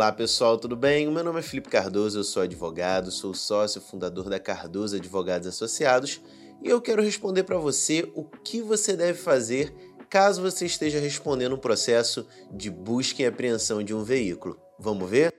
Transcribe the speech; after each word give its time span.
Olá 0.00 0.12
pessoal, 0.12 0.56
tudo 0.56 0.76
bem? 0.76 1.08
O 1.08 1.10
meu 1.10 1.24
nome 1.24 1.40
é 1.40 1.42
Felipe 1.42 1.68
Cardoso, 1.68 2.20
eu 2.20 2.22
sou 2.22 2.44
advogado, 2.44 3.10
sou 3.10 3.34
sócio 3.34 3.80
fundador 3.80 4.30
da 4.30 4.38
Cardoso 4.38 4.94
Advogados 4.94 5.48
Associados 5.48 6.20
e 6.62 6.68
eu 6.68 6.80
quero 6.80 7.02
responder 7.02 7.42
para 7.42 7.58
você 7.58 8.08
o 8.14 8.22
que 8.22 8.62
você 8.62 8.96
deve 8.96 9.18
fazer 9.18 9.74
caso 10.08 10.40
você 10.40 10.66
esteja 10.66 11.00
respondendo 11.00 11.56
um 11.56 11.58
processo 11.58 12.24
de 12.52 12.70
busca 12.70 13.22
e 13.22 13.26
apreensão 13.26 13.82
de 13.82 13.92
um 13.92 14.04
veículo. 14.04 14.56
Vamos 14.78 15.10
ver? 15.10 15.34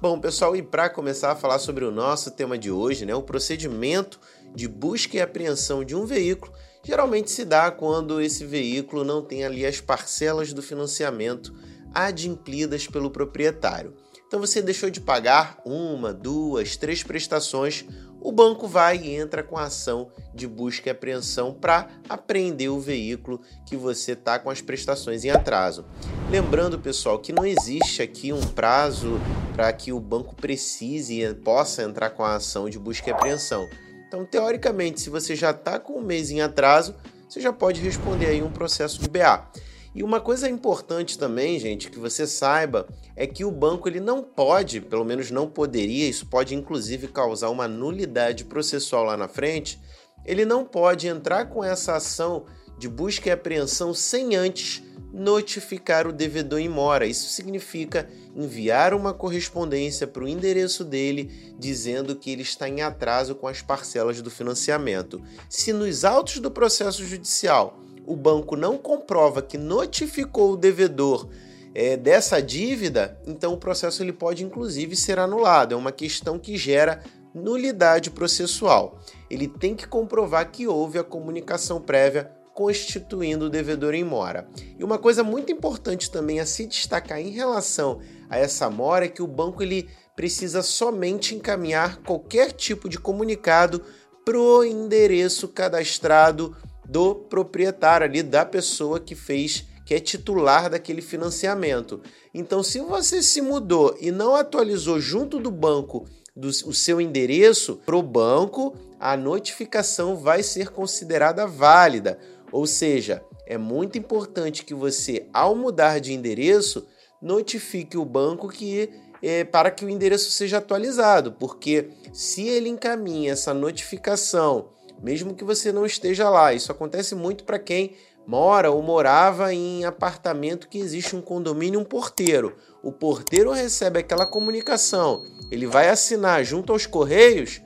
Bom, 0.00 0.20
pessoal, 0.20 0.54
e 0.54 0.62
para 0.62 0.88
começar 0.88 1.32
a 1.32 1.36
falar 1.36 1.58
sobre 1.58 1.84
o 1.84 1.90
nosso 1.90 2.30
tema 2.30 2.56
de 2.56 2.70
hoje, 2.70 3.04
né, 3.04 3.16
o 3.16 3.22
procedimento 3.22 4.20
de 4.54 4.68
busca 4.68 5.16
e 5.16 5.20
apreensão 5.20 5.84
de 5.84 5.96
um 5.96 6.06
veículo, 6.06 6.52
geralmente 6.82 7.30
se 7.30 7.44
dá 7.44 7.70
quando 7.70 8.20
esse 8.20 8.44
veículo 8.44 9.04
não 9.04 9.22
tem 9.22 9.44
ali 9.44 9.64
as 9.64 9.80
parcelas 9.80 10.52
do 10.52 10.62
financiamento 10.62 11.54
adimplidas 11.94 12.86
pelo 12.86 13.10
proprietário. 13.10 13.94
Então 14.26 14.38
você 14.38 14.62
deixou 14.62 14.90
de 14.90 15.00
pagar 15.00 15.60
uma, 15.64 16.12
duas, 16.12 16.76
três 16.76 17.02
prestações, 17.02 17.84
o 18.20 18.30
banco 18.30 18.68
vai 18.68 18.98
e 18.98 19.16
entra 19.16 19.42
com 19.42 19.56
a 19.56 19.64
ação 19.64 20.10
de 20.34 20.46
busca 20.46 20.88
e 20.88 20.92
apreensão 20.92 21.52
para 21.52 21.88
apreender 22.08 22.68
o 22.70 22.78
veículo 22.78 23.40
que 23.66 23.76
você 23.76 24.12
está 24.12 24.38
com 24.38 24.50
as 24.50 24.60
prestações 24.60 25.24
em 25.24 25.30
atraso. 25.30 25.84
Lembrando, 26.30 26.78
pessoal, 26.78 27.18
que 27.18 27.32
não 27.32 27.44
existe 27.44 28.02
aqui 28.02 28.32
um 28.32 28.40
prazo 28.40 29.18
para 29.54 29.72
que 29.72 29.92
o 29.92 29.98
banco 29.98 30.36
precise 30.36 31.22
e 31.22 31.34
possa 31.34 31.82
entrar 31.82 32.10
com 32.10 32.22
a 32.22 32.36
ação 32.36 32.68
de 32.68 32.78
busca 32.78 33.08
e 33.08 33.12
apreensão. 33.12 33.68
Então, 34.10 34.24
teoricamente, 34.24 35.00
se 35.00 35.08
você 35.08 35.36
já 35.36 35.52
está 35.52 35.78
com 35.78 36.00
um 36.00 36.02
mês 36.02 36.32
em 36.32 36.40
atraso, 36.40 36.96
você 37.28 37.40
já 37.40 37.52
pode 37.52 37.80
responder 37.80 38.26
aí 38.26 38.42
um 38.42 38.50
processo 38.50 39.00
de 39.00 39.08
BA. 39.08 39.48
E 39.94 40.02
uma 40.02 40.20
coisa 40.20 40.48
importante 40.48 41.16
também, 41.16 41.60
gente, 41.60 41.88
que 41.88 41.96
você 41.96 42.26
saiba 42.26 42.88
é 43.14 43.24
que 43.24 43.44
o 43.44 43.52
banco 43.52 43.88
ele 43.88 44.00
não 44.00 44.20
pode, 44.20 44.80
pelo 44.80 45.04
menos 45.04 45.30
não 45.30 45.48
poderia, 45.48 46.08
isso 46.08 46.26
pode 46.26 46.56
inclusive 46.56 47.06
causar 47.06 47.50
uma 47.50 47.68
nulidade 47.68 48.44
processual 48.46 49.04
lá 49.04 49.16
na 49.16 49.28
frente. 49.28 49.80
Ele 50.26 50.44
não 50.44 50.64
pode 50.64 51.06
entrar 51.06 51.44
com 51.44 51.62
essa 51.62 51.94
ação 51.94 52.46
de 52.80 52.88
busca 52.88 53.28
e 53.28 53.32
apreensão 53.32 53.94
sem 53.94 54.34
antes 54.34 54.82
notificar 55.12 56.06
o 56.06 56.12
devedor 56.12 56.60
em 56.60 56.68
mora. 56.68 57.06
Isso 57.06 57.28
significa 57.28 58.08
enviar 58.34 58.94
uma 58.94 59.12
correspondência 59.12 60.06
para 60.06 60.24
o 60.24 60.28
endereço 60.28 60.84
dele 60.84 61.54
dizendo 61.58 62.14
que 62.16 62.30
ele 62.30 62.42
está 62.42 62.68
em 62.68 62.82
atraso 62.82 63.34
com 63.34 63.48
as 63.48 63.60
parcelas 63.60 64.22
do 64.22 64.30
financiamento. 64.30 65.20
Se 65.48 65.72
nos 65.72 66.04
autos 66.04 66.38
do 66.38 66.50
processo 66.50 67.04
judicial 67.04 67.80
o 68.06 68.16
banco 68.16 68.56
não 68.56 68.76
comprova 68.76 69.42
que 69.42 69.58
notificou 69.58 70.52
o 70.52 70.56
devedor 70.56 71.28
é, 71.74 71.96
dessa 71.96 72.40
dívida, 72.40 73.16
então 73.26 73.52
o 73.52 73.58
processo 73.58 74.02
ele 74.02 74.12
pode 74.12 74.44
inclusive 74.44 74.96
ser 74.96 75.18
anulado. 75.18 75.74
É 75.74 75.76
uma 75.76 75.92
questão 75.92 76.38
que 76.38 76.56
gera 76.56 77.02
nulidade 77.34 78.10
processual. 78.10 78.98
Ele 79.28 79.46
tem 79.46 79.74
que 79.76 79.86
comprovar 79.86 80.50
que 80.50 80.66
houve 80.66 80.98
a 80.98 81.04
comunicação 81.04 81.80
prévia 81.80 82.30
constituindo 82.54 83.46
o 83.46 83.50
devedor 83.50 83.94
em 83.94 84.04
mora. 84.04 84.48
E 84.78 84.84
uma 84.84 84.98
coisa 84.98 85.22
muito 85.22 85.52
importante 85.52 86.10
também 86.10 86.40
a 86.40 86.46
se 86.46 86.66
destacar 86.66 87.20
em 87.20 87.30
relação 87.30 88.00
a 88.28 88.38
essa 88.38 88.68
mora 88.68 89.04
é 89.04 89.08
que 89.08 89.22
o 89.22 89.26
banco 89.26 89.62
ele 89.62 89.88
precisa 90.16 90.62
somente 90.62 91.34
encaminhar 91.34 92.02
qualquer 92.02 92.52
tipo 92.52 92.88
de 92.88 92.98
comunicado 92.98 93.82
pro 94.24 94.64
endereço 94.64 95.48
cadastrado 95.48 96.56
do 96.86 97.14
proprietário 97.14 98.06
ali 98.06 98.22
da 98.22 98.44
pessoa 98.44 99.00
que 99.00 99.14
fez 99.14 99.66
que 99.90 99.94
é 99.94 99.98
titular 99.98 100.70
daquele 100.70 101.02
financiamento. 101.02 102.00
Então, 102.32 102.62
se 102.62 102.78
você 102.78 103.20
se 103.24 103.40
mudou 103.40 103.96
e 104.00 104.12
não 104.12 104.36
atualizou 104.36 105.00
junto 105.00 105.40
do 105.40 105.50
banco 105.50 106.06
do, 106.36 106.46
o 106.46 106.72
seu 106.72 107.00
endereço 107.00 107.80
para 107.84 107.96
o 107.96 108.02
banco, 108.02 108.76
a 109.00 109.16
notificação 109.16 110.16
vai 110.16 110.44
ser 110.44 110.68
considerada 110.70 111.44
válida. 111.44 112.20
Ou 112.52 112.66
seja, 112.66 113.22
é 113.46 113.56
muito 113.58 113.98
importante 113.98 114.64
que 114.64 114.74
você, 114.74 115.26
ao 115.32 115.54
mudar 115.54 116.00
de 116.00 116.12
endereço, 116.12 116.86
notifique 117.20 117.96
o 117.96 118.04
banco 118.04 118.48
que 118.48 118.90
é, 119.22 119.44
para 119.44 119.70
que 119.70 119.84
o 119.84 119.90
endereço 119.90 120.30
seja 120.30 120.58
atualizado, 120.58 121.32
porque 121.32 121.90
se 122.12 122.48
ele 122.48 122.68
encaminha 122.68 123.32
essa 123.32 123.52
notificação, 123.52 124.70
mesmo 125.02 125.34
que 125.34 125.44
você 125.44 125.72
não 125.72 125.84
esteja 125.84 126.28
lá, 126.30 126.52
isso 126.52 126.72
acontece 126.72 127.14
muito 127.14 127.44
para 127.44 127.58
quem 127.58 127.94
mora 128.26 128.70
ou 128.70 128.82
morava 128.82 129.52
em 129.52 129.84
apartamento 129.84 130.68
que 130.68 130.78
existe 130.78 131.16
um 131.16 131.20
condomínio, 131.20 131.80
um 131.80 131.84
porteiro. 131.84 132.54
O 132.82 132.92
porteiro 132.92 133.50
recebe 133.50 133.98
aquela 133.98 134.26
comunicação, 134.26 135.22
ele 135.50 135.66
vai 135.66 135.88
assinar 135.88 136.44
junto 136.44 136.72
aos 136.72 136.86
correios, 136.86 137.60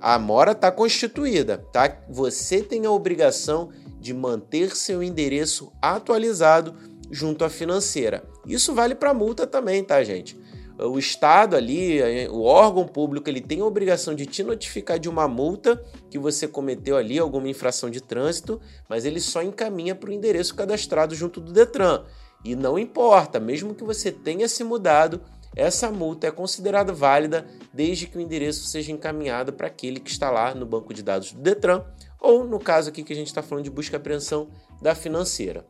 a 0.00 0.18
mora 0.18 0.52
está 0.52 0.72
constituída, 0.72 1.58
tá? 1.72 1.98
Você 2.08 2.62
tem 2.62 2.86
a 2.86 2.90
obrigação 2.90 3.70
de 4.00 4.14
manter 4.14 4.74
seu 4.74 5.02
endereço 5.02 5.70
atualizado 5.80 6.74
junto 7.10 7.44
à 7.44 7.50
financeira. 7.50 8.24
Isso 8.46 8.74
vale 8.74 8.94
para 8.94 9.12
multa 9.12 9.46
também, 9.46 9.84
tá, 9.84 10.02
gente? 10.02 10.40
O 10.78 10.98
Estado 10.98 11.56
ali, 11.56 12.00
o 12.28 12.40
órgão 12.42 12.86
público, 12.86 13.28
ele 13.28 13.42
tem 13.42 13.60
a 13.60 13.66
obrigação 13.66 14.14
de 14.14 14.24
te 14.24 14.42
notificar 14.42 14.98
de 14.98 15.10
uma 15.10 15.28
multa 15.28 15.76
que 16.08 16.18
você 16.18 16.48
cometeu 16.48 16.96
ali, 16.96 17.18
alguma 17.18 17.48
infração 17.48 17.90
de 17.90 18.00
trânsito, 18.00 18.58
mas 18.88 19.04
ele 19.04 19.20
só 19.20 19.42
encaminha 19.42 19.94
para 19.94 20.08
o 20.08 20.12
endereço 20.12 20.54
cadastrado 20.54 21.14
junto 21.14 21.38
do 21.38 21.52
Detran. 21.52 22.04
E 22.42 22.56
não 22.56 22.78
importa, 22.78 23.38
mesmo 23.38 23.74
que 23.74 23.84
você 23.84 24.10
tenha 24.10 24.48
se 24.48 24.64
mudado, 24.64 25.20
essa 25.54 25.90
multa 25.90 26.28
é 26.28 26.30
considerada 26.30 26.94
válida 26.94 27.46
desde 27.74 28.06
que 28.06 28.16
o 28.16 28.20
endereço 28.20 28.64
seja 28.64 28.92
encaminhado 28.92 29.52
para 29.52 29.66
aquele 29.66 30.00
que 30.00 30.10
está 30.10 30.30
lá 30.30 30.54
no 30.54 30.64
banco 30.64 30.94
de 30.94 31.02
dados 31.02 31.32
do 31.32 31.42
Detran 31.42 31.84
ou 32.20 32.44
no 32.44 32.58
caso 32.58 32.90
aqui 32.90 33.02
que 33.02 33.12
a 33.12 33.16
gente 33.16 33.28
está 33.28 33.42
falando 33.42 33.64
de 33.64 33.70
busca 33.70 33.96
e 33.96 33.98
apreensão 33.98 34.48
da 34.80 34.94
financeira. 34.94 35.66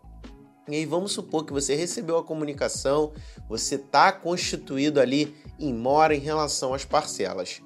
E 0.69 0.75
aí 0.77 0.85
vamos 0.85 1.13
supor 1.13 1.45
que 1.45 1.53
você 1.53 1.75
recebeu 1.75 2.19
a 2.19 2.25
comunicação, 2.25 3.13
você 3.49 3.75
está 3.75 4.13
constituído 4.13 5.01
ali 5.01 5.35
em 5.59 5.75
mora 5.75 6.15
em 6.15 6.21
relação 6.21 6.73
às 6.73 6.85
parcelas. 6.85 7.61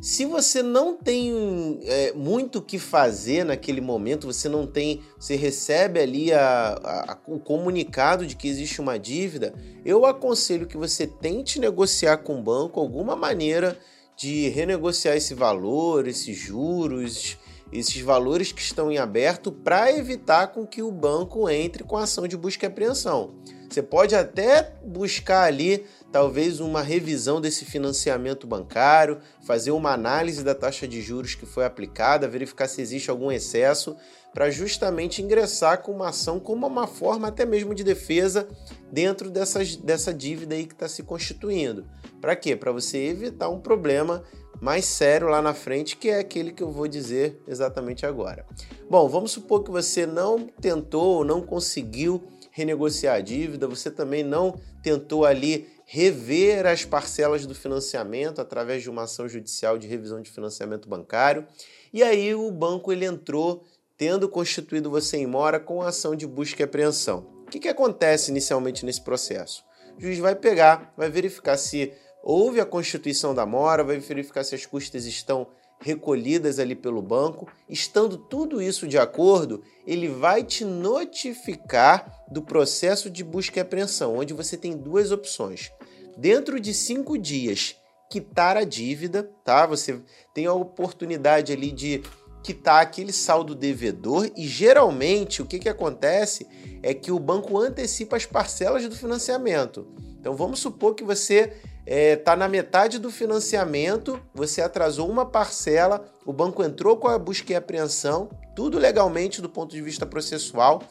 Se 0.00 0.24
você 0.24 0.62
não 0.62 0.96
tem 0.96 1.78
é, 1.82 2.12
muito 2.14 2.58
o 2.58 2.62
que 2.62 2.78
fazer 2.78 3.44
naquele 3.44 3.82
momento, 3.82 4.26
você 4.26 4.48
não 4.48 4.66
tem, 4.66 5.02
você 5.18 5.36
recebe 5.36 6.00
ali 6.00 6.32
a, 6.32 6.70
a, 6.82 7.18
o 7.26 7.38
comunicado 7.38 8.26
de 8.26 8.34
que 8.34 8.48
existe 8.48 8.80
uma 8.80 8.98
dívida, 8.98 9.54
eu 9.84 10.06
aconselho 10.06 10.66
que 10.66 10.78
você 10.78 11.06
tente 11.06 11.60
negociar 11.60 12.16
com 12.18 12.40
o 12.40 12.42
banco 12.42 12.80
alguma 12.80 13.14
maneira 13.14 13.78
de 14.16 14.48
renegociar 14.48 15.16
esse 15.16 15.34
valor, 15.34 16.08
esses 16.08 16.36
juros, 16.36 17.36
esses 17.72 18.00
valores 18.02 18.52
que 18.52 18.60
estão 18.60 18.90
em 18.90 18.98
aberto 18.98 19.52
para 19.52 19.92
evitar 19.92 20.48
com 20.48 20.66
que 20.66 20.82
o 20.82 20.90
banco 20.90 21.48
entre 21.48 21.84
com 21.84 21.96
a 21.96 22.04
ação 22.04 22.26
de 22.26 22.36
busca 22.36 22.66
e 22.66 22.68
apreensão. 22.68 23.34
Você 23.70 23.82
pode 23.82 24.16
até 24.16 24.74
buscar 24.84 25.44
ali 25.44 25.86
talvez 26.10 26.58
uma 26.58 26.82
revisão 26.82 27.40
desse 27.40 27.64
financiamento 27.64 28.44
bancário, 28.44 29.20
fazer 29.46 29.70
uma 29.70 29.92
análise 29.92 30.42
da 30.42 30.56
taxa 30.56 30.88
de 30.88 31.00
juros 31.00 31.36
que 31.36 31.46
foi 31.46 31.64
aplicada, 31.64 32.26
verificar 32.26 32.66
se 32.66 32.82
existe 32.82 33.10
algum 33.10 33.30
excesso, 33.30 33.96
para 34.34 34.50
justamente 34.50 35.22
ingressar 35.22 35.82
com 35.82 35.92
uma 35.92 36.08
ação 36.08 36.40
como 36.40 36.66
uma 36.66 36.88
forma 36.88 37.28
até 37.28 37.44
mesmo 37.44 37.72
de 37.72 37.84
defesa 37.84 38.48
dentro 38.90 39.30
dessas, 39.30 39.76
dessa 39.76 40.12
dívida 40.12 40.56
aí 40.56 40.66
que 40.66 40.74
está 40.74 40.88
se 40.88 41.04
constituindo. 41.04 41.86
Para 42.20 42.34
quê? 42.34 42.56
Para 42.56 42.72
você 42.72 42.98
evitar 43.06 43.48
um 43.48 43.60
problema 43.60 44.24
mais 44.60 44.84
sério 44.84 45.28
lá 45.28 45.40
na 45.40 45.54
frente, 45.54 45.96
que 45.96 46.10
é 46.10 46.18
aquele 46.18 46.52
que 46.52 46.62
eu 46.62 46.70
vou 46.70 46.86
dizer 46.86 47.40
exatamente 47.48 48.04
agora. 48.04 48.44
Bom, 48.88 49.08
vamos 49.08 49.32
supor 49.32 49.62
que 49.62 49.70
você 49.70 50.04
não 50.04 50.46
tentou 50.60 51.18
ou 51.18 51.24
não 51.24 51.40
conseguiu 51.40 52.22
renegociar 52.50 53.16
a 53.16 53.20
dívida, 53.20 53.66
você 53.66 53.90
também 53.90 54.22
não 54.22 54.60
tentou 54.82 55.24
ali 55.24 55.68
rever 55.86 56.66
as 56.66 56.84
parcelas 56.84 57.46
do 57.46 57.54
financiamento 57.54 58.40
através 58.40 58.82
de 58.82 58.90
uma 58.90 59.02
ação 59.02 59.28
judicial 59.28 59.78
de 59.78 59.88
revisão 59.88 60.20
de 60.20 60.30
financiamento 60.30 60.88
bancário. 60.88 61.46
E 61.92 62.02
aí 62.02 62.34
o 62.34 62.50
banco 62.50 62.92
ele 62.92 63.04
entrou 63.04 63.64
tendo 63.96 64.28
constituído 64.28 64.90
você 64.90 65.16
em 65.16 65.26
mora 65.26 65.58
com 65.58 65.82
a 65.82 65.88
ação 65.88 66.14
de 66.14 66.26
busca 66.26 66.62
e 66.62 66.64
apreensão. 66.64 67.26
O 67.46 67.50
que, 67.50 67.58
que 67.58 67.68
acontece 67.68 68.30
inicialmente 68.30 68.84
nesse 68.84 69.02
processo? 69.02 69.64
O 69.98 70.00
juiz 70.00 70.18
vai 70.18 70.34
pegar, 70.34 70.94
vai 70.96 71.10
verificar 71.10 71.56
se 71.56 71.92
houve 72.22 72.60
a 72.60 72.66
constituição 72.66 73.34
da 73.34 73.46
mora, 73.46 73.84
vai 73.84 73.98
verificar 73.98 74.44
se 74.44 74.54
as 74.54 74.66
custas 74.66 75.06
estão 75.06 75.48
recolhidas 75.80 76.58
ali 76.58 76.74
pelo 76.74 77.00
banco. 77.00 77.48
Estando 77.68 78.18
tudo 78.18 78.60
isso 78.60 78.86
de 78.86 78.98
acordo, 78.98 79.62
ele 79.86 80.08
vai 80.08 80.44
te 80.44 80.64
notificar 80.64 82.24
do 82.30 82.42
processo 82.42 83.10
de 83.10 83.24
busca 83.24 83.58
e 83.58 83.62
apreensão, 83.62 84.16
onde 84.16 84.34
você 84.34 84.56
tem 84.56 84.76
duas 84.76 85.10
opções. 85.10 85.72
Dentro 86.16 86.60
de 86.60 86.74
cinco 86.74 87.16
dias, 87.16 87.76
quitar 88.10 88.56
a 88.56 88.64
dívida, 88.64 89.30
tá? 89.44 89.66
Você 89.66 90.00
tem 90.34 90.46
a 90.46 90.52
oportunidade 90.52 91.52
ali 91.52 91.72
de 91.72 92.02
quitar 92.42 92.82
aquele 92.82 93.12
saldo 93.12 93.54
devedor 93.54 94.30
e 94.36 94.46
geralmente 94.46 95.42
o 95.42 95.46
que, 95.46 95.58
que 95.58 95.68
acontece 95.68 96.46
é 96.82 96.94
que 96.94 97.12
o 97.12 97.18
banco 97.18 97.58
antecipa 97.58 98.16
as 98.16 98.26
parcelas 98.26 98.86
do 98.88 98.96
financiamento. 98.96 99.86
Então 100.18 100.34
vamos 100.34 100.58
supor 100.58 100.94
que 100.94 101.04
você 101.04 101.56
está 101.86 101.94
é, 101.94 102.16
tá 102.16 102.36
na 102.36 102.48
metade 102.48 102.98
do 102.98 103.10
financiamento, 103.10 104.20
você 104.34 104.60
atrasou 104.60 105.08
uma 105.08 105.26
parcela, 105.26 106.04
o 106.24 106.32
banco 106.32 106.62
entrou 106.62 106.96
com 106.96 107.08
a 107.08 107.18
busca 107.18 107.52
e 107.52 107.56
apreensão, 107.56 108.28
tudo 108.54 108.78
legalmente 108.78 109.40
do 109.40 109.48
ponto 109.48 109.74
de 109.74 109.82
vista 109.82 110.06
processual, 110.06 110.82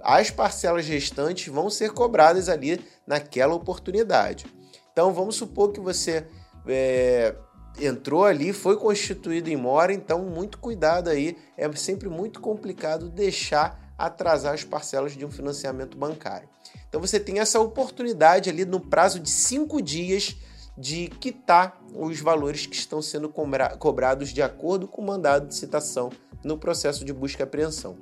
as 0.00 0.30
parcelas 0.30 0.86
restantes 0.86 1.52
vão 1.52 1.70
ser 1.70 1.92
cobradas 1.92 2.48
ali 2.48 2.84
naquela 3.06 3.54
oportunidade. 3.54 4.46
Então 4.92 5.12
vamos 5.12 5.36
supor 5.36 5.72
que 5.72 5.80
você 5.80 6.26
é, 6.66 7.34
entrou 7.80 8.24
ali, 8.24 8.52
foi 8.52 8.76
constituído 8.76 9.48
em 9.48 9.56
mora, 9.56 9.92
então 9.92 10.22
muito 10.24 10.58
cuidado 10.58 11.08
aí, 11.08 11.36
é 11.56 11.70
sempre 11.72 12.08
muito 12.08 12.40
complicado 12.40 13.08
deixar 13.08 13.92
atrasar 13.96 14.54
as 14.54 14.64
parcelas 14.64 15.12
de 15.12 15.24
um 15.24 15.30
financiamento 15.30 15.96
bancário. 15.96 16.48
Então 16.94 17.04
você 17.04 17.18
tem 17.18 17.40
essa 17.40 17.58
oportunidade 17.58 18.48
ali 18.48 18.64
no 18.64 18.78
prazo 18.78 19.18
de 19.18 19.28
cinco 19.28 19.82
dias 19.82 20.36
de 20.78 21.08
quitar 21.18 21.82
os 21.92 22.20
valores 22.20 22.66
que 22.66 22.76
estão 22.76 23.02
sendo 23.02 23.28
cobrados 23.80 24.28
de 24.28 24.40
acordo 24.40 24.86
com 24.86 25.02
o 25.02 25.04
mandado 25.04 25.48
de 25.48 25.56
citação 25.56 26.12
no 26.44 26.56
processo 26.56 27.04
de 27.04 27.12
busca 27.12 27.42
e 27.42 27.44
apreensão. 27.44 27.96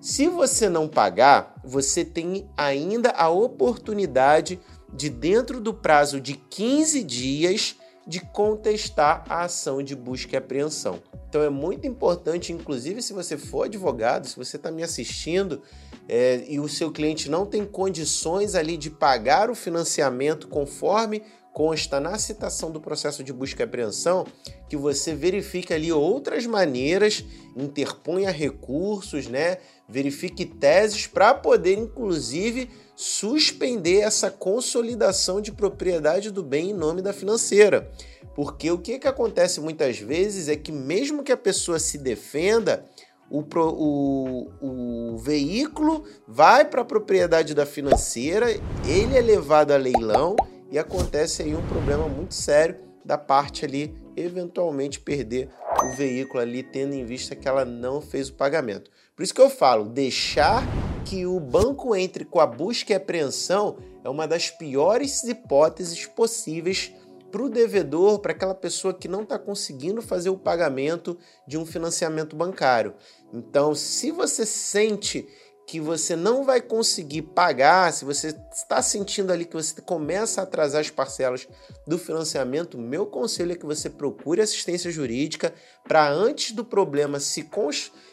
Se 0.00 0.26
você 0.26 0.68
não 0.68 0.88
pagar, 0.88 1.54
você 1.62 2.04
tem 2.04 2.50
ainda 2.56 3.10
a 3.10 3.28
oportunidade 3.28 4.58
de, 4.92 5.08
dentro 5.08 5.60
do 5.60 5.72
prazo 5.72 6.20
de 6.20 6.34
15 6.34 7.04
dias, 7.04 7.76
de 8.04 8.18
contestar 8.18 9.24
a 9.28 9.44
ação 9.44 9.84
de 9.84 9.94
busca 9.94 10.34
e 10.34 10.36
apreensão. 10.36 11.00
Então 11.28 11.42
é 11.42 11.48
muito 11.48 11.86
importante, 11.86 12.52
inclusive 12.52 13.02
se 13.02 13.12
você 13.12 13.38
for 13.38 13.66
advogado, 13.66 14.26
se 14.26 14.34
você 14.34 14.56
está 14.56 14.68
me 14.68 14.82
assistindo 14.82 15.62
é, 16.08 16.44
e 16.48 16.58
o 16.58 16.68
seu 16.68 16.90
cliente 16.90 17.30
não 17.30 17.46
tem 17.46 17.64
condições 17.64 18.54
ali 18.54 18.76
de 18.76 18.90
pagar 18.90 19.50
o 19.50 19.54
financiamento 19.54 20.48
conforme 20.48 21.22
consta 21.52 22.00
na 22.00 22.18
citação 22.18 22.70
do 22.70 22.80
processo 22.80 23.22
de 23.22 23.32
busca 23.32 23.62
e 23.62 23.64
apreensão, 23.64 24.26
que 24.68 24.76
você 24.76 25.14
verifique 25.14 25.72
ali 25.72 25.92
outras 25.92 26.46
maneiras, 26.46 27.24
interponha 27.54 28.30
recursos, 28.30 29.26
né? 29.28 29.58
Verifique 29.86 30.46
teses 30.46 31.06
para 31.06 31.34
poder, 31.34 31.78
inclusive, 31.78 32.70
suspender 32.96 34.00
essa 34.00 34.30
consolidação 34.30 35.40
de 35.40 35.52
propriedade 35.52 36.30
do 36.30 36.42
bem 36.42 36.70
em 36.70 36.74
nome 36.74 37.02
da 37.02 37.12
financeira. 37.12 37.90
Porque 38.34 38.70
o 38.70 38.78
que, 38.78 38.98
que 38.98 39.08
acontece 39.08 39.60
muitas 39.60 39.98
vezes 39.98 40.48
é 40.48 40.56
que, 40.56 40.72
mesmo 40.72 41.22
que 41.22 41.32
a 41.32 41.36
pessoa 41.36 41.78
se 41.78 41.98
defenda, 41.98 42.86
o, 43.32 44.48
o, 44.60 45.12
o 45.14 45.16
veículo 45.16 46.04
vai 46.28 46.66
para 46.66 46.82
a 46.82 46.84
propriedade 46.84 47.54
da 47.54 47.64
financeira, 47.64 48.50
ele 48.86 49.16
é 49.16 49.22
levado 49.22 49.72
a 49.72 49.76
leilão 49.78 50.36
e 50.70 50.78
acontece 50.78 51.42
aí 51.42 51.54
um 51.54 51.66
problema 51.66 52.06
muito 52.06 52.34
sério 52.34 52.76
da 53.02 53.16
parte 53.16 53.64
ali 53.64 53.94
eventualmente 54.14 55.00
perder 55.00 55.48
o 55.82 55.96
veículo 55.96 56.40
ali, 56.40 56.62
tendo 56.62 56.94
em 56.94 57.06
vista 57.06 57.34
que 57.34 57.48
ela 57.48 57.64
não 57.64 58.02
fez 58.02 58.28
o 58.28 58.34
pagamento. 58.34 58.90
Por 59.16 59.22
isso 59.22 59.34
que 59.34 59.40
eu 59.40 59.48
falo, 59.48 59.86
deixar 59.86 60.62
que 61.06 61.24
o 61.26 61.40
banco 61.40 61.96
entre 61.96 62.26
com 62.26 62.38
a 62.38 62.46
busca 62.46 62.92
e 62.92 62.96
apreensão 62.96 63.78
é 64.04 64.08
uma 64.10 64.28
das 64.28 64.50
piores 64.50 65.24
hipóteses 65.24 66.04
possíveis 66.04 66.92
para 67.32 67.42
o 67.42 67.48
devedor, 67.48 68.18
para 68.18 68.32
aquela 68.32 68.54
pessoa 68.54 68.92
que 68.92 69.08
não 69.08 69.22
está 69.22 69.38
conseguindo 69.38 70.02
fazer 70.02 70.28
o 70.28 70.36
pagamento 70.36 71.18
de 71.48 71.56
um 71.56 71.64
financiamento 71.64 72.36
bancário. 72.36 72.94
Então, 73.32 73.74
se 73.74 74.10
você 74.10 74.44
sente 74.44 75.26
que 75.66 75.80
você 75.80 76.14
não 76.14 76.44
vai 76.44 76.60
conseguir 76.60 77.22
pagar, 77.22 77.92
se 77.92 78.04
você 78.04 78.36
está 78.52 78.82
sentindo 78.82 79.32
ali 79.32 79.46
que 79.46 79.54
você 79.54 79.80
começa 79.80 80.40
a 80.40 80.44
atrasar 80.44 80.82
as 80.82 80.90
parcelas 80.90 81.48
do 81.86 81.98
financiamento, 81.98 82.76
meu 82.76 83.06
conselho 83.06 83.52
é 83.52 83.56
que 83.56 83.64
você 83.64 83.88
procure 83.88 84.42
assistência 84.42 84.90
jurídica 84.90 85.54
para 85.88 86.10
antes 86.10 86.52
do 86.52 86.64
problema 86.64 87.18
se 87.18 87.48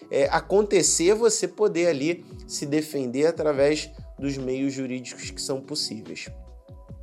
é, 0.10 0.26
acontecer, 0.32 1.14
você 1.14 1.48
poder 1.48 1.88
ali 1.88 2.26
se 2.48 2.66
defender 2.66 3.28
através 3.28 3.90
dos 4.18 4.38
meios 4.38 4.72
jurídicos 4.72 5.30
que 5.30 5.42
são 5.42 5.60
possíveis. 5.60 6.30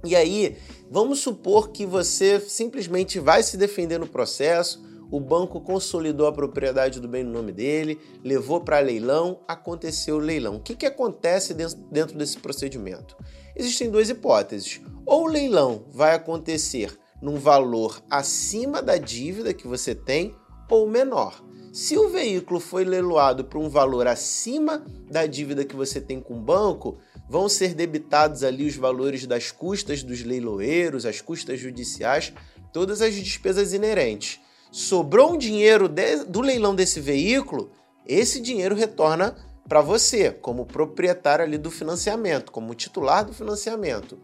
E 0.06 0.14
aí, 0.14 0.56
vamos 0.90 1.20
supor 1.20 1.70
que 1.70 1.84
você 1.84 2.40
simplesmente 2.40 3.18
vai 3.18 3.42
se 3.42 3.56
defender 3.56 3.98
no 3.98 4.06
processo, 4.06 4.84
o 5.10 5.20
banco 5.20 5.60
consolidou 5.60 6.26
a 6.26 6.32
propriedade 6.32 7.00
do 7.00 7.08
bem 7.08 7.22
no 7.22 7.32
nome 7.32 7.52
dele, 7.52 8.00
levou 8.24 8.60
para 8.60 8.80
leilão, 8.80 9.40
aconteceu 9.46 10.16
o 10.16 10.20
leilão. 10.20 10.56
O 10.56 10.60
que, 10.60 10.74
que 10.74 10.86
acontece 10.86 11.54
dentro 11.54 12.18
desse 12.18 12.38
procedimento? 12.38 13.16
Existem 13.54 13.90
duas 13.90 14.08
hipóteses. 14.08 14.80
Ou 15.04 15.24
o 15.24 15.28
leilão 15.28 15.84
vai 15.90 16.14
acontecer 16.14 16.98
num 17.22 17.36
valor 17.36 18.02
acima 18.10 18.82
da 18.82 18.96
dívida 18.96 19.54
que 19.54 19.66
você 19.66 19.94
tem 19.94 20.34
ou 20.68 20.88
menor. 20.88 21.42
Se 21.72 21.96
o 21.96 22.08
veículo 22.08 22.58
foi 22.58 22.84
leiloado 22.84 23.44
por 23.44 23.58
um 23.58 23.68
valor 23.68 24.06
acima 24.06 24.84
da 25.10 25.26
dívida 25.26 25.64
que 25.64 25.76
você 25.76 26.00
tem 26.00 26.20
com 26.20 26.34
o 26.34 26.40
banco, 26.40 26.98
vão 27.28 27.48
ser 27.48 27.74
debitados 27.74 28.42
ali 28.42 28.66
os 28.66 28.76
valores 28.76 29.26
das 29.26 29.50
custas 29.50 30.02
dos 30.02 30.22
leiloeiros, 30.22 31.06
as 31.06 31.20
custas 31.20 31.58
judiciais, 31.58 32.32
todas 32.72 33.00
as 33.00 33.14
despesas 33.14 33.72
inerentes 33.72 34.40
sobrou 34.76 35.32
um 35.32 35.38
dinheiro 35.38 35.88
de, 35.88 36.24
do 36.24 36.42
leilão 36.42 36.74
desse 36.74 37.00
veículo, 37.00 37.70
esse 38.06 38.38
dinheiro 38.40 38.74
retorna 38.74 39.34
para 39.66 39.80
você, 39.80 40.30
como 40.30 40.66
proprietário 40.66 41.44
ali 41.44 41.56
do 41.56 41.70
financiamento, 41.70 42.52
como 42.52 42.74
titular 42.74 43.24
do 43.24 43.32
financiamento. 43.32 44.18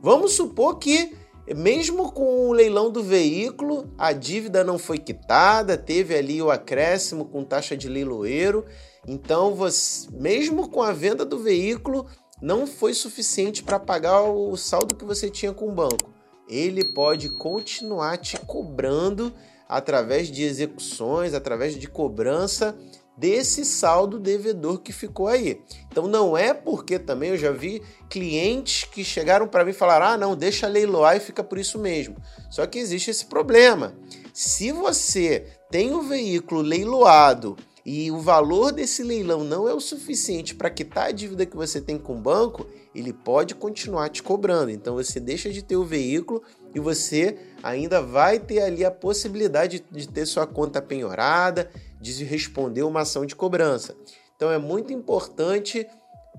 Vamos 0.00 0.34
supor 0.34 0.78
que, 0.78 1.16
mesmo 1.54 2.12
com 2.12 2.48
o 2.48 2.52
leilão 2.52 2.92
do 2.92 3.02
veículo, 3.02 3.92
a 3.98 4.12
dívida 4.12 4.62
não 4.62 4.78
foi 4.78 4.98
quitada, 4.98 5.76
teve 5.76 6.16
ali 6.16 6.40
o 6.40 6.50
acréscimo 6.50 7.24
com 7.24 7.42
taxa 7.42 7.76
de 7.76 7.88
leiloeiro, 7.88 8.64
então, 9.06 9.54
você, 9.54 10.06
mesmo 10.12 10.68
com 10.68 10.82
a 10.82 10.92
venda 10.92 11.24
do 11.24 11.38
veículo, 11.38 12.06
não 12.40 12.66
foi 12.66 12.94
suficiente 12.94 13.62
para 13.62 13.78
pagar 13.78 14.22
o 14.22 14.56
saldo 14.56 14.94
que 14.94 15.04
você 15.04 15.28
tinha 15.28 15.52
com 15.52 15.68
o 15.68 15.72
banco. 15.72 16.12
Ele 16.48 16.84
pode 16.84 17.28
continuar 17.28 18.16
te 18.16 18.38
cobrando 18.38 19.32
através 19.68 20.28
de 20.28 20.42
execuções, 20.42 21.34
através 21.34 21.74
de 21.74 21.86
cobrança 21.86 22.76
desse 23.18 23.64
saldo 23.64 24.18
devedor 24.18 24.78
que 24.78 24.92
ficou 24.92 25.26
aí. 25.26 25.60
Então 25.90 26.06
não 26.06 26.38
é 26.38 26.54
porque 26.54 27.00
também 27.00 27.30
eu 27.30 27.36
já 27.36 27.50
vi 27.50 27.82
clientes 28.08 28.84
que 28.84 29.04
chegaram 29.04 29.48
para 29.48 29.64
mim 29.64 29.72
e 29.72 29.74
falaram: 29.74 30.06
"Ah, 30.06 30.16
não, 30.16 30.36
deixa 30.36 30.68
leiloar 30.68 31.16
e 31.16 31.20
fica 31.20 31.42
por 31.42 31.58
isso 31.58 31.78
mesmo". 31.78 32.16
Só 32.48 32.64
que 32.66 32.78
existe 32.78 33.10
esse 33.10 33.26
problema. 33.26 33.92
Se 34.32 34.70
você 34.70 35.46
tem 35.68 35.92
o 35.92 36.02
veículo 36.02 36.62
leiloado 36.62 37.56
e 37.90 38.10
o 38.10 38.18
valor 38.18 38.70
desse 38.70 39.02
leilão 39.02 39.42
não 39.42 39.66
é 39.66 39.72
o 39.72 39.80
suficiente 39.80 40.54
para 40.54 40.68
quitar 40.68 41.06
a 41.06 41.10
dívida 41.10 41.46
que 41.46 41.56
você 41.56 41.80
tem 41.80 41.96
com 41.96 42.16
o 42.16 42.20
banco, 42.20 42.66
ele 42.94 43.14
pode 43.14 43.54
continuar 43.54 44.10
te 44.10 44.22
cobrando. 44.22 44.70
Então 44.70 44.96
você 44.96 45.18
deixa 45.18 45.48
de 45.48 45.62
ter 45.62 45.76
o 45.76 45.86
veículo 45.86 46.42
e 46.74 46.80
você 46.80 47.38
ainda 47.62 48.02
vai 48.02 48.38
ter 48.38 48.60
ali 48.60 48.84
a 48.84 48.90
possibilidade 48.90 49.82
de 49.90 50.06
ter 50.06 50.26
sua 50.26 50.46
conta 50.46 50.82
penhorada, 50.82 51.70
de 51.98 52.24
responder 52.24 52.82
uma 52.82 53.00
ação 53.00 53.24
de 53.24 53.34
cobrança. 53.34 53.96
Então 54.36 54.52
é 54.52 54.58
muito 54.58 54.92
importante, 54.92 55.86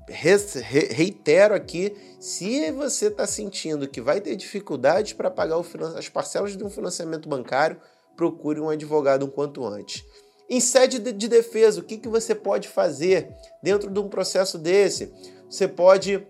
reitero 0.08 1.56
aqui, 1.56 1.98
se 2.20 2.72
você 2.74 3.08
está 3.08 3.26
sentindo 3.26 3.88
que 3.88 4.02
vai 4.02 4.22
ter 4.22 4.36
dificuldades 4.36 5.14
para 5.14 5.32
pagar 5.32 5.60
as 5.98 6.10
parcelas 6.10 6.56
de 6.56 6.64
um 6.64 6.70
financiamento 6.70 7.28
bancário, 7.28 7.82
procure 8.16 8.60
um 8.60 8.70
advogado 8.70 9.26
um 9.26 9.30
quanto 9.30 9.66
antes. 9.66 10.06
Em 10.50 10.60
sede 10.60 11.00
de 11.00 11.28
defesa, 11.28 11.80
o 11.80 11.84
que, 11.84 11.98
que 11.98 12.08
você 12.08 12.34
pode 12.34 12.68
fazer 12.68 13.30
dentro 13.62 13.90
de 13.90 14.00
um 14.00 14.10
processo 14.10 14.58
desse? 14.58 15.14
Você 15.48 15.68
pode 15.68 16.26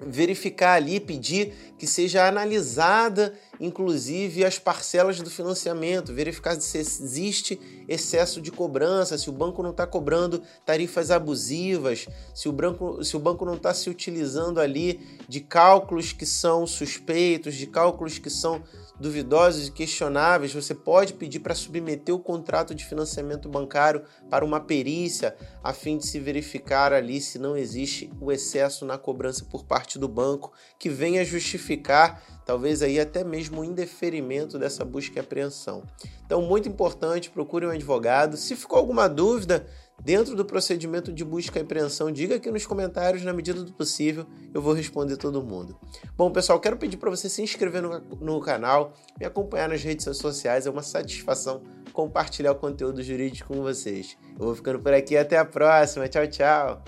verificar 0.00 0.74
ali, 0.74 1.00
pedir 1.00 1.54
que 1.78 1.86
seja 1.86 2.26
analisada, 2.26 3.32
inclusive, 3.60 4.44
as 4.44 4.58
parcelas 4.58 5.20
do 5.20 5.30
financiamento, 5.30 6.12
verificar 6.12 6.60
se 6.60 6.78
existe 6.78 7.58
excesso 7.88 8.40
de 8.40 8.50
cobrança, 8.50 9.16
se 9.16 9.30
o 9.30 9.32
banco 9.32 9.62
não 9.62 9.70
está 9.70 9.86
cobrando 9.86 10.42
tarifas 10.64 11.10
abusivas, 11.10 12.06
se 12.34 12.48
o, 12.48 12.52
banco, 12.52 13.02
se 13.04 13.16
o 13.16 13.20
banco 13.20 13.44
não 13.44 13.54
está 13.54 13.72
se 13.72 13.88
utilizando 13.88 14.60
ali 14.60 15.00
de 15.28 15.40
cálculos 15.40 16.12
que 16.12 16.26
são 16.26 16.66
suspeitos, 16.66 17.54
de 17.54 17.66
cálculos 17.66 18.18
que 18.18 18.30
são 18.30 18.62
duvidosos 18.98 19.68
e 19.68 19.72
questionáveis, 19.72 20.54
você 20.54 20.74
pode 20.74 21.14
pedir 21.14 21.40
para 21.40 21.54
submeter 21.54 22.14
o 22.14 22.18
contrato 22.18 22.74
de 22.74 22.84
financiamento 22.84 23.48
bancário 23.48 24.04
para 24.30 24.44
uma 24.44 24.60
perícia, 24.60 25.36
a 25.62 25.72
fim 25.72 25.98
de 25.98 26.06
se 26.06 26.20
verificar 26.20 26.92
ali 26.92 27.20
se 27.20 27.38
não 27.38 27.56
existe 27.56 28.10
o 28.20 28.30
excesso 28.30 28.84
na 28.84 28.96
cobrança 28.96 29.44
por 29.44 29.64
parte 29.64 29.98
do 29.98 30.08
banco, 30.08 30.52
que 30.78 30.88
venha 30.88 31.24
justificar 31.24 32.22
talvez 32.44 32.82
aí 32.82 33.00
até 33.00 33.24
mesmo 33.24 33.60
o 33.60 33.64
indeferimento 33.64 34.58
dessa 34.58 34.84
busca 34.84 35.18
e 35.18 35.20
apreensão. 35.20 35.82
Então, 36.24 36.42
muito 36.42 36.68
importante, 36.68 37.30
procure 37.30 37.66
um 37.66 37.70
advogado. 37.70 38.36
Se 38.36 38.56
ficou 38.56 38.78
alguma 38.78 39.08
dúvida, 39.08 39.66
dentro 40.02 40.34
do 40.34 40.44
procedimento 40.44 41.12
de 41.12 41.24
busca 41.24 41.58
e 41.58 41.62
apreensão, 41.62 42.10
diga 42.10 42.36
aqui 42.36 42.50
nos 42.50 42.66
comentários, 42.66 43.22
na 43.22 43.32
medida 43.32 43.62
do 43.62 43.72
possível, 43.72 44.26
eu 44.52 44.60
vou 44.60 44.72
responder 44.72 45.16
todo 45.16 45.42
mundo. 45.42 45.76
Bom, 46.16 46.30
pessoal, 46.30 46.60
quero 46.60 46.76
pedir 46.76 46.96
para 46.96 47.10
você 47.10 47.28
se 47.28 47.42
inscrever 47.42 47.82
no, 47.82 48.00
no 48.20 48.40
canal, 48.40 48.92
me 49.18 49.26
acompanhar 49.26 49.68
nas 49.68 49.82
redes 49.82 50.04
sociais, 50.16 50.66
é 50.66 50.70
uma 50.70 50.82
satisfação 50.82 51.62
compartilhar 51.92 52.52
o 52.52 52.56
conteúdo 52.56 53.02
jurídico 53.02 53.54
com 53.54 53.62
vocês. 53.62 54.16
Eu 54.38 54.46
vou 54.46 54.54
ficando 54.54 54.80
por 54.80 54.92
aqui, 54.92 55.16
até 55.16 55.38
a 55.38 55.44
próxima, 55.44 56.08
tchau, 56.08 56.26
tchau! 56.26 56.82